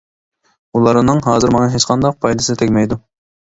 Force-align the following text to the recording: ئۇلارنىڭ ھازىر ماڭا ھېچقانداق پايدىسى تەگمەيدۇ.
ئۇلارنىڭ 0.79 1.21
ھازىر 1.25 1.53
ماڭا 1.57 1.67
ھېچقانداق 1.75 2.17
پايدىسى 2.27 2.57
تەگمەيدۇ. 2.63 2.99